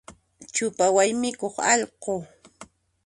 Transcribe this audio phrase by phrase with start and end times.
[0.53, 2.13] Chupa waymikuq allqu.